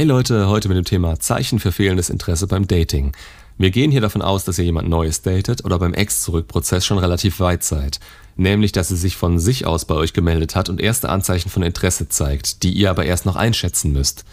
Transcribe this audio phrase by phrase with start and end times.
[0.00, 3.12] Hey Leute, heute mit dem Thema Zeichen für fehlendes Interesse beim Dating.
[3.58, 7.38] Wir gehen hier davon aus, dass ihr jemand Neues datet oder beim Ex-Zurück-Prozess schon relativ
[7.38, 8.00] weit seid.
[8.34, 11.62] Nämlich, dass sie sich von sich aus bei euch gemeldet hat und erste Anzeichen von
[11.62, 14.24] Interesse zeigt, die ihr aber erst noch einschätzen müsst.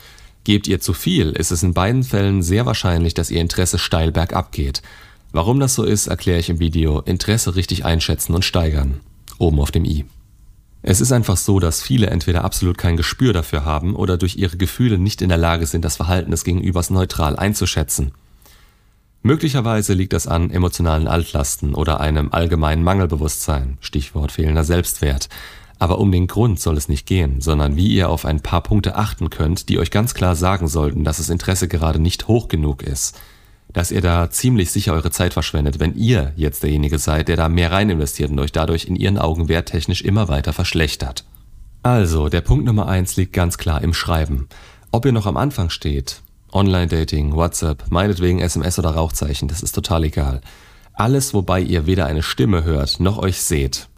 [0.46, 4.14] Gebt ihr zu viel, ist es in beiden Fällen sehr wahrscheinlich, dass ihr Interesse steil
[4.14, 4.82] bergab geht.
[5.34, 9.02] Warum das so ist, erkläre ich im Video Interesse richtig einschätzen und steigern.
[9.38, 10.06] Oben auf dem i.
[10.90, 14.56] Es ist einfach so, dass viele entweder absolut kein Gespür dafür haben oder durch ihre
[14.56, 18.14] Gefühle nicht in der Lage sind, das Verhalten des Gegenübers neutral einzuschätzen.
[19.22, 25.28] Möglicherweise liegt das an emotionalen Altlasten oder einem allgemeinen Mangelbewusstsein, Stichwort fehlender Selbstwert.
[25.78, 28.96] Aber um den Grund soll es nicht gehen, sondern wie ihr auf ein paar Punkte
[28.96, 32.82] achten könnt, die euch ganz klar sagen sollten, dass das Interesse gerade nicht hoch genug
[32.82, 33.20] ist
[33.78, 37.48] dass ihr da ziemlich sicher eure Zeit verschwendet, wenn ihr jetzt derjenige seid, der da
[37.48, 41.26] mehr rein investiert und euch dadurch in ihren Augen werttechnisch immer weiter verschlechtert.
[41.84, 44.50] Also, der Punkt Nummer eins liegt ganz klar im Schreiben.
[44.92, 50.06] Ob ihr noch am Anfang steht, Online-Dating, WhatsApp, meinetwegen SMS oder Rauchzeichen, das ist total
[50.06, 50.42] egal.
[50.94, 53.90] Alles, wobei ihr weder eine Stimme hört noch euch seht.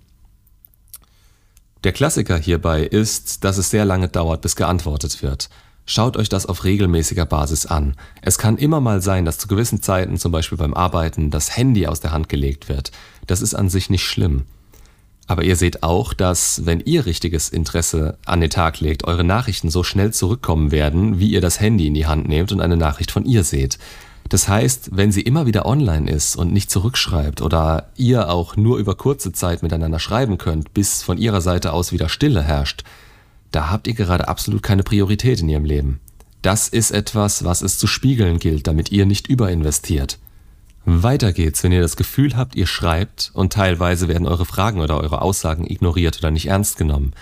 [1.86, 5.50] Der Klassiker hierbei ist, dass es sehr lange dauert, bis geantwortet wird.
[5.92, 7.96] Schaut euch das auf regelmäßiger Basis an.
[8.22, 11.88] Es kann immer mal sein, dass zu gewissen Zeiten, zum Beispiel beim Arbeiten, das Handy
[11.88, 12.92] aus der Hand gelegt wird.
[13.26, 14.44] Das ist an sich nicht schlimm.
[15.26, 19.72] Aber ihr seht auch, dass, wenn ihr richtiges Interesse an den Tag legt, eure Nachrichten
[19.72, 23.10] so schnell zurückkommen werden, wie ihr das Handy in die Hand nehmt und eine Nachricht
[23.10, 23.80] von ihr seht.
[24.30, 28.78] Das heißt, wenn sie immer wieder online ist und nicht zurückschreibt oder ihr auch nur
[28.78, 32.84] über kurze Zeit miteinander schreiben könnt, bis von ihrer Seite aus wieder Stille herrscht,
[33.52, 36.00] da habt ihr gerade absolut keine Priorität in ihrem Leben.
[36.42, 40.20] Das ist etwas, was es zu spiegeln gilt, damit ihr nicht überinvestiert.
[40.86, 45.00] Weiter geht's, wenn ihr das Gefühl habt, ihr schreibt und teilweise werden eure Fragen oder
[45.00, 47.14] eure Aussagen ignoriert oder nicht ernst genommen.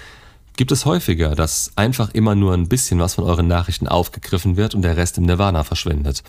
[0.55, 4.75] Gibt es häufiger, dass einfach immer nur ein bisschen was von euren Nachrichten aufgegriffen wird
[4.75, 6.23] und der Rest im Nirvana verschwindet.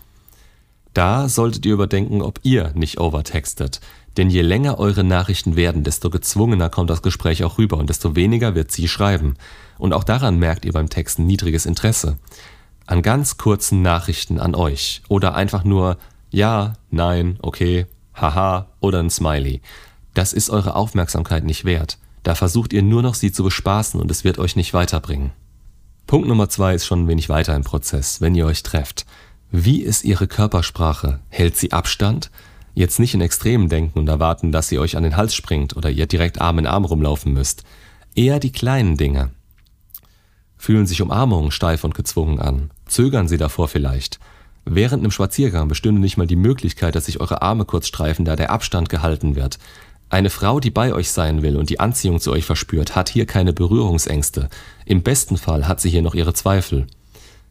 [0.94, 3.80] Da solltet ihr überdenken, ob ihr nicht overtextet.
[4.16, 8.16] Denn je länger eure Nachrichten werden, desto gezwungener kommt das Gespräch auch rüber und desto
[8.16, 9.34] weniger wird sie schreiben.
[9.78, 12.18] Und auch daran merkt ihr beim Texten niedriges Interesse.
[12.86, 15.98] An ganz kurzen Nachrichten an euch oder einfach nur
[16.30, 19.62] ja, nein, okay, haha oder ein Smiley.
[20.14, 21.98] Das ist eure Aufmerksamkeit nicht wert.
[22.22, 25.32] Da versucht ihr nur noch sie zu bespaßen und es wird euch nicht weiterbringen.
[26.06, 29.06] Punkt Nummer zwei ist schon ein wenig weiter im Prozess, wenn ihr euch trefft.
[29.50, 31.20] Wie ist ihre Körpersprache?
[31.28, 32.30] Hält sie Abstand?
[32.74, 35.90] Jetzt nicht in Extremen denken und erwarten, dass sie euch an den Hals springt oder
[35.90, 37.64] ihr direkt Arm in Arm rumlaufen müsst.
[38.14, 39.30] Eher die kleinen Dinge.
[40.58, 42.70] Fühlen sich Umarmungen steif und gezwungen an?
[42.86, 44.18] Zögern sie davor vielleicht?
[44.64, 48.36] Während einem Spaziergang bestünde nicht mal die Möglichkeit, dass sich eure Arme kurz streifen, da
[48.36, 49.58] der Abstand gehalten wird.
[50.10, 53.24] Eine Frau, die bei euch sein will und die Anziehung zu euch verspürt, hat hier
[53.24, 54.48] keine Berührungsängste.
[54.84, 56.86] Im besten Fall hat sie hier noch ihre Zweifel.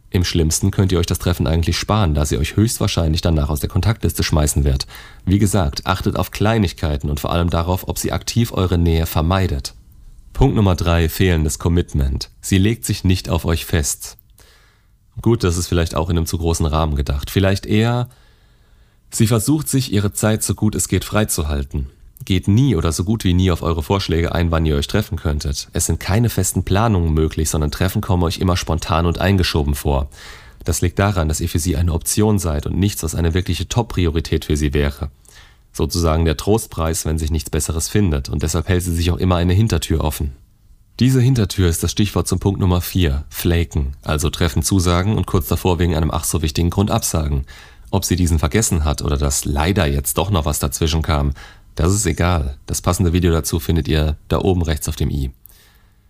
[0.10, 3.60] Im schlimmsten könnt ihr euch das Treffen eigentlich sparen, da sie euch höchstwahrscheinlich danach aus
[3.60, 4.88] der Kontaktliste schmeißen wird.
[5.26, 9.74] Wie gesagt, achtet auf Kleinigkeiten und vor allem darauf, ob sie aktiv eure Nähe vermeidet.
[10.38, 12.30] Punkt Nummer drei: fehlendes Commitment.
[12.42, 14.18] Sie legt sich nicht auf euch fest.
[15.20, 17.32] Gut, das ist vielleicht auch in einem zu großen Rahmen gedacht.
[17.32, 18.08] Vielleicht eher,
[19.10, 21.88] sie versucht sich ihre Zeit so gut es geht freizuhalten.
[22.24, 25.18] Geht nie oder so gut wie nie auf eure Vorschläge ein, wann ihr euch treffen
[25.18, 25.70] könntet.
[25.74, 30.08] Es sind keine festen Planungen möglich, sondern Treffen kommen euch immer spontan und eingeschoben vor.
[30.64, 33.70] Das liegt daran, dass ihr für sie eine Option seid und nichts, was eine wirkliche
[33.70, 35.10] Top-Priorität für sie wäre
[35.78, 39.38] sozusagen der Trostpreis, wenn sich nichts Besseres findet, und deshalb hält sie sich auch immer
[39.38, 40.34] eine Hintertür offen.
[41.00, 45.48] Diese Hintertür ist das Stichwort zum Punkt Nummer 4, Flaken, also Treffen zusagen und kurz
[45.48, 47.46] davor wegen einem ach so wichtigen Grund absagen.
[47.92, 51.34] Ob sie diesen vergessen hat oder dass leider jetzt doch noch was dazwischen kam,
[51.76, 52.58] das ist egal.
[52.66, 55.30] Das passende Video dazu findet ihr da oben rechts auf dem i.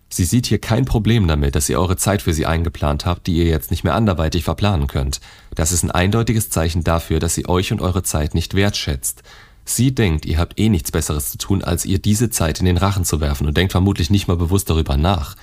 [0.10, 3.36] Sie sieht hier kein Problem damit, dass ihr eure Zeit für sie eingeplant habt, die
[3.36, 5.20] ihr jetzt nicht mehr anderweitig verplanen könnt.
[5.54, 9.24] Das ist ein eindeutiges Zeichen dafür, dass sie euch und eure Zeit nicht wertschätzt.
[9.70, 12.78] Sie denkt, ihr habt eh nichts Besseres zu tun, als ihr diese Zeit in den
[12.78, 15.36] Rachen zu werfen und denkt vermutlich nicht mal bewusst darüber nach.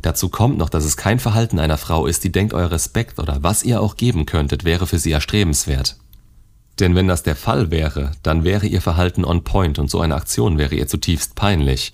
[0.00, 3.42] Dazu kommt noch, dass es kein Verhalten einer Frau ist, die denkt, euer Respekt oder
[3.42, 5.96] was ihr auch geben könntet, wäre für sie erstrebenswert.
[6.78, 10.14] Denn wenn das der Fall wäre, dann wäre ihr Verhalten on point und so eine
[10.14, 11.92] Aktion wäre ihr zutiefst peinlich.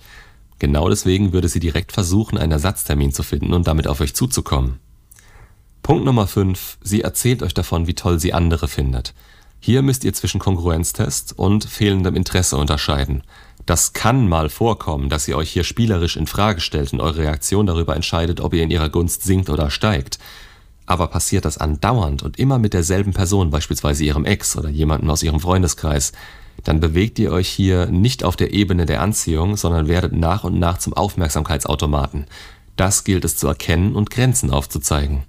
[0.59, 4.79] Genau deswegen würde sie direkt versuchen, einen Ersatztermin zu finden und damit auf euch zuzukommen.
[5.81, 6.77] Punkt Nummer 5.
[6.81, 9.15] Sie erzählt euch davon, wie toll sie andere findet.
[9.63, 13.21] Hier müsst ihr zwischen Kongruenztest und fehlendem Interesse unterscheiden.
[13.67, 17.67] Das kann mal vorkommen, dass ihr euch hier spielerisch in Frage stellt und eure Reaktion
[17.67, 20.17] darüber entscheidet, ob ihr in ihrer Gunst sinkt oder steigt.
[20.87, 25.21] Aber passiert das andauernd und immer mit derselben Person, beispielsweise ihrem Ex oder jemandem aus
[25.21, 26.11] ihrem Freundeskreis,
[26.63, 30.57] dann bewegt ihr euch hier nicht auf der Ebene der Anziehung, sondern werdet nach und
[30.57, 32.25] nach zum Aufmerksamkeitsautomaten.
[32.77, 35.21] Das gilt es zu erkennen und Grenzen aufzuzeigen.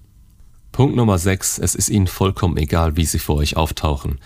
[0.72, 1.58] Punkt Nummer 6.
[1.58, 4.18] Es ist ihnen vollkommen egal, wie sie vor euch auftauchen.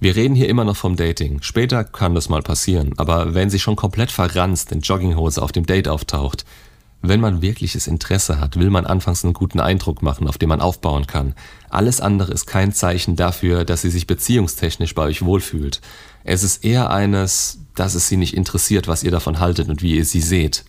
[0.00, 1.40] Wir reden hier immer noch vom Dating.
[1.40, 5.64] Später kann das mal passieren, aber wenn sie schon komplett verranzt in Jogginghose auf dem
[5.64, 6.44] Date auftaucht,
[7.00, 10.60] wenn man wirkliches Interesse hat, will man anfangs einen guten Eindruck machen, auf den man
[10.60, 11.34] aufbauen kann.
[11.70, 15.80] Alles andere ist kein Zeichen dafür, dass sie sich beziehungstechnisch bei euch wohlfühlt.
[16.22, 19.96] Es ist eher eines, dass es sie nicht interessiert, was ihr davon haltet und wie
[19.96, 20.64] ihr sie seht.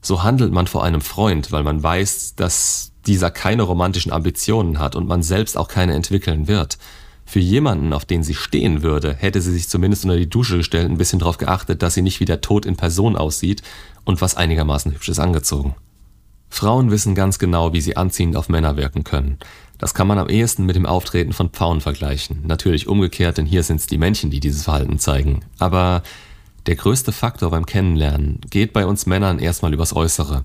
[0.00, 4.96] So handelt man vor einem Freund, weil man weiß, dass dieser keine romantischen Ambitionen hat
[4.96, 6.78] und man selbst auch keine entwickeln wird.
[7.24, 10.90] Für jemanden, auf den sie stehen würde, hätte sie sich zumindest unter die Dusche gestellt,
[10.90, 13.62] ein bisschen darauf geachtet, dass sie nicht wie der Tod in Person aussieht
[14.04, 15.74] und was einigermaßen hübsches angezogen.
[16.48, 19.38] Frauen wissen ganz genau, wie sie anziehend auf Männer wirken können.
[19.78, 22.40] Das kann man am ehesten mit dem Auftreten von Pfauen vergleichen.
[22.44, 25.44] Natürlich umgekehrt, denn hier sind es die Männchen, die dieses Verhalten zeigen.
[25.58, 26.02] Aber
[26.66, 30.44] der größte Faktor beim Kennenlernen geht bei uns Männern erstmal übers Äußere.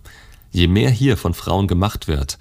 [0.52, 2.38] Je mehr hier von Frauen gemacht wird,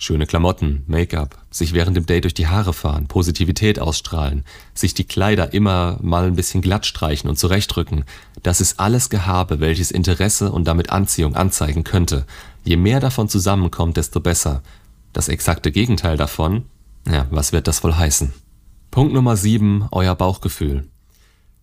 [0.00, 5.02] Schöne Klamotten, Make-up, sich während dem Date durch die Haare fahren, Positivität ausstrahlen, sich die
[5.02, 8.04] Kleider immer mal ein bisschen glatt streichen und zurechtrücken.
[8.44, 12.26] Das ist alles Gehabe, welches Interesse und damit Anziehung anzeigen könnte.
[12.64, 14.62] Je mehr davon zusammenkommt, desto besser.
[15.12, 16.66] Das exakte Gegenteil davon?
[17.10, 18.32] Ja, was wird das wohl heißen?
[18.92, 19.88] Punkt Nummer 7.
[19.90, 20.86] Euer Bauchgefühl.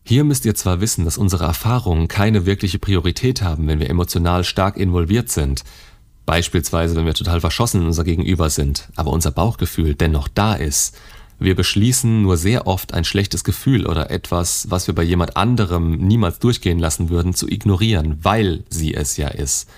[0.05, 4.43] Hier müsst ihr zwar wissen, dass unsere Erfahrungen keine wirkliche Priorität haben, wenn wir emotional
[4.43, 5.63] stark involviert sind,
[6.25, 10.97] Beispielsweise, wenn wir total verschossen in unser Gegenüber sind, aber unser Bauchgefühl dennoch da ist.
[11.37, 15.97] Wir beschließen nur sehr oft ein schlechtes Gefühl oder etwas, was wir bei jemand anderem
[15.97, 19.69] niemals durchgehen lassen würden, zu ignorieren, weil sie es ja ist.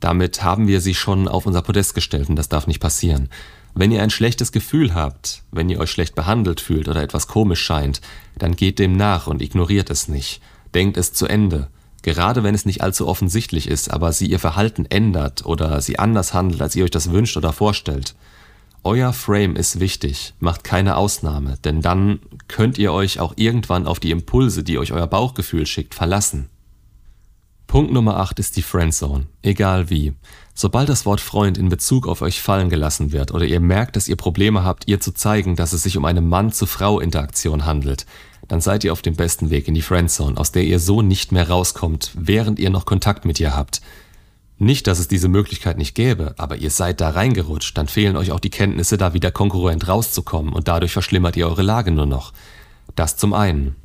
[0.00, 3.28] Damit haben wir sie schon auf unser Podest gestellt und das darf nicht passieren.
[3.74, 7.62] Wenn ihr ein schlechtes Gefühl habt, wenn ihr euch schlecht behandelt fühlt oder etwas komisch
[7.62, 8.00] scheint,
[8.36, 10.42] dann geht dem nach und ignoriert es nicht.
[10.74, 11.68] Denkt es zu Ende.
[12.02, 16.34] Gerade wenn es nicht allzu offensichtlich ist, aber sie ihr Verhalten ändert oder sie anders
[16.34, 18.14] handelt, als ihr euch das wünscht oder vorstellt.
[18.84, 24.00] Euer Frame ist wichtig, macht keine Ausnahme, denn dann könnt ihr euch auch irgendwann auf
[24.00, 26.48] die Impulse, die euch euer Bauchgefühl schickt, verlassen.
[27.72, 30.12] Punkt Nummer 8 ist die Friendzone, egal wie.
[30.52, 34.08] Sobald das Wort Freund in Bezug auf euch fallen gelassen wird oder ihr merkt, dass
[34.08, 38.04] ihr Probleme habt, ihr zu zeigen, dass es sich um eine Mann-zu-Frau-Interaktion handelt,
[38.46, 41.32] dann seid ihr auf dem besten Weg in die Friendzone, aus der ihr so nicht
[41.32, 43.80] mehr rauskommt, während ihr noch Kontakt mit ihr habt.
[44.58, 48.32] Nicht, dass es diese Möglichkeit nicht gäbe, aber ihr seid da reingerutscht, dann fehlen euch
[48.32, 52.34] auch die Kenntnisse, da wieder konkurrent rauszukommen und dadurch verschlimmert ihr eure Lage nur noch.
[52.96, 53.76] Das zum einen.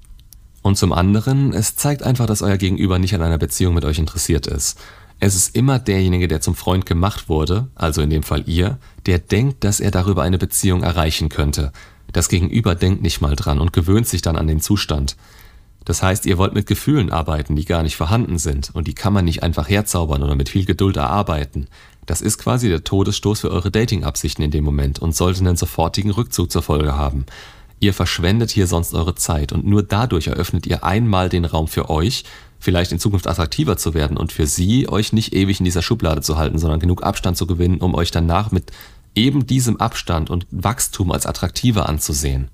[0.67, 3.99] Und zum anderen, es zeigt einfach, dass euer Gegenüber nicht an einer Beziehung mit euch
[3.99, 4.77] interessiert ist.
[5.17, 9.17] Es ist immer derjenige, der zum Freund gemacht wurde, also in dem Fall ihr, der
[9.17, 11.71] denkt, dass er darüber eine Beziehung erreichen könnte.
[12.11, 15.15] Das Gegenüber denkt nicht mal dran und gewöhnt sich dann an den Zustand.
[15.85, 19.13] Das heißt, ihr wollt mit Gefühlen arbeiten, die gar nicht vorhanden sind und die kann
[19.13, 21.67] man nicht einfach herzaubern oder mit viel Geduld erarbeiten.
[22.05, 26.11] Das ist quasi der Todesstoß für eure Dating-Absichten in dem Moment und sollte einen sofortigen
[26.11, 27.25] Rückzug zur Folge haben.
[27.79, 31.89] Ihr verschwendet hier sonst eure Zeit und nur dadurch eröffnet ihr einmal den Raum für
[31.89, 32.24] euch,
[32.59, 36.21] vielleicht in Zukunft attraktiver zu werden und für sie, euch nicht ewig in dieser Schublade
[36.21, 38.71] zu halten, sondern genug Abstand zu gewinnen, um euch danach mit
[39.13, 42.50] eben diesem Abstand und Wachstum als attraktiver anzusehen.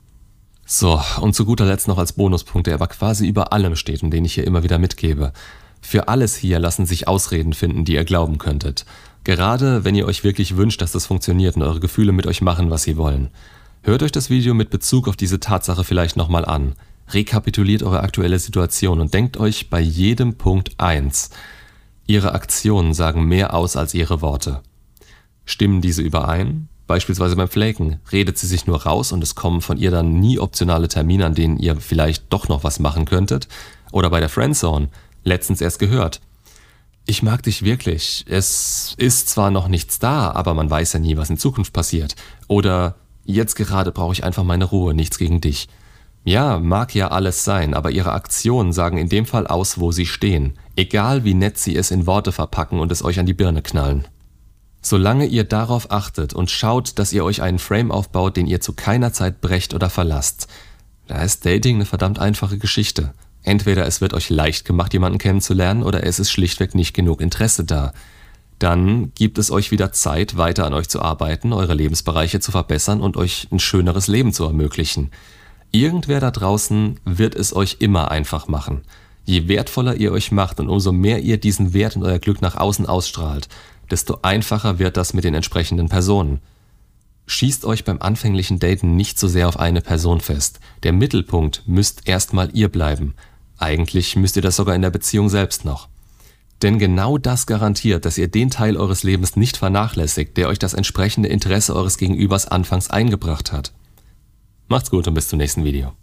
[0.65, 4.11] So, und zu guter Letzt noch als Bonuspunkt, der aber quasi über allem steht und
[4.11, 5.33] den ich hier immer wieder mitgebe.
[5.81, 8.85] Für alles hier lassen sich Ausreden finden, die ihr glauben könntet.
[9.25, 12.69] Gerade wenn ihr euch wirklich wünscht, dass das funktioniert und eure Gefühle mit euch machen,
[12.69, 13.29] was sie wollen.
[13.85, 16.75] Hört euch das Video mit Bezug auf diese Tatsache vielleicht nochmal an.
[17.09, 21.31] Rekapituliert eure aktuelle Situation und denkt euch bei jedem Punkt eins:
[22.07, 24.61] Ihre Aktionen sagen mehr aus als ihre Worte.
[25.43, 26.69] Stimmen diese überein?
[26.87, 30.39] Beispielsweise beim Flaken redet sie sich nur raus und es kommen von ihr dann nie
[30.39, 33.49] optionale Termine, an denen ihr vielleicht doch noch was machen könntet.
[33.91, 34.87] Oder bei der Friendzone,
[35.25, 36.21] letztens erst gehört.
[37.05, 38.23] Ich mag dich wirklich.
[38.29, 42.15] Es ist zwar noch nichts da, aber man weiß ja nie, was in Zukunft passiert.
[42.47, 45.67] Oder jetzt gerade brauche ich einfach meine Ruhe, nichts gegen dich.
[46.25, 50.05] Ja, mag ja alles sein, aber ihre Aktionen sagen in dem Fall aus, wo sie
[50.05, 50.57] stehen.
[50.75, 54.07] Egal wie nett sie es in Worte verpacken und es euch an die Birne knallen.
[54.81, 58.73] Solange ihr darauf achtet und schaut, dass ihr euch einen Frame aufbaut, den ihr zu
[58.73, 60.47] keiner Zeit brecht oder verlasst,
[61.07, 63.13] da ist Dating eine verdammt einfache Geschichte.
[63.43, 67.65] Entweder es wird euch leicht gemacht, jemanden kennenzulernen, oder es ist schlichtweg nicht genug Interesse
[67.65, 67.91] da.
[68.59, 73.01] Dann gibt es euch wieder Zeit, weiter an euch zu arbeiten, eure Lebensbereiche zu verbessern
[73.01, 75.11] und euch ein schöneres Leben zu ermöglichen.
[75.71, 78.83] Irgendwer da draußen wird es euch immer einfach machen.
[79.25, 82.55] Je wertvoller ihr euch macht und umso mehr ihr diesen Wert und euer Glück nach
[82.55, 83.47] außen ausstrahlt,
[83.89, 86.41] desto einfacher wird das mit den entsprechenden Personen.
[87.25, 90.59] Schießt euch beim anfänglichen Daten nicht so sehr auf eine Person fest.
[90.83, 93.15] Der Mittelpunkt müsst erstmal ihr bleiben.
[93.57, 95.87] Eigentlich müsst ihr das sogar in der Beziehung selbst noch.
[96.63, 100.73] Denn genau das garantiert, dass ihr den Teil eures Lebens nicht vernachlässigt, der euch das
[100.73, 103.73] entsprechende Interesse eures Gegenübers anfangs eingebracht hat.
[104.69, 105.93] Macht's gut und bis zum nächsten Video.